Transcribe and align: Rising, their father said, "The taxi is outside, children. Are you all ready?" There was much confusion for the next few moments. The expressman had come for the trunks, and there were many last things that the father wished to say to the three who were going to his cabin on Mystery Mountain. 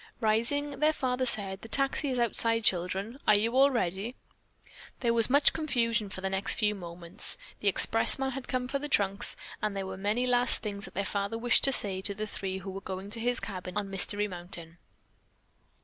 Rising, 0.19 0.79
their 0.79 0.93
father 0.93 1.27
said, 1.27 1.61
"The 1.61 1.67
taxi 1.67 2.09
is 2.09 2.17
outside, 2.17 2.63
children. 2.63 3.19
Are 3.27 3.35
you 3.35 3.55
all 3.55 3.69
ready?" 3.69 4.15
There 5.01 5.13
was 5.13 5.29
much 5.29 5.53
confusion 5.53 6.09
for 6.09 6.21
the 6.21 6.29
next 6.31 6.55
few 6.55 6.73
moments. 6.73 7.37
The 7.59 7.67
expressman 7.67 8.31
had 8.31 8.47
come 8.47 8.67
for 8.67 8.79
the 8.79 8.89
trunks, 8.89 9.35
and 9.61 9.77
there 9.77 9.85
were 9.85 9.97
many 9.97 10.25
last 10.25 10.63
things 10.63 10.85
that 10.85 10.95
the 10.95 11.05
father 11.05 11.37
wished 11.37 11.63
to 11.65 11.71
say 11.71 12.01
to 12.01 12.15
the 12.15 12.25
three 12.25 12.57
who 12.57 12.71
were 12.71 12.81
going 12.81 13.11
to 13.11 13.19
his 13.19 13.39
cabin 13.39 13.77
on 13.77 13.91
Mystery 13.91 14.27
Mountain. 14.27 14.79